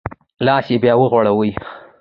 [0.45, 1.51] لاس یې بیا وغوړوی.